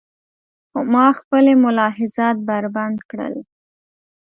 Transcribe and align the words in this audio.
خو 0.69 0.79
ما 0.93 1.07
خپلې 1.19 1.53
ملاحظات 1.63 2.37
بربنډ 2.47 2.97
کړل. 3.09 3.35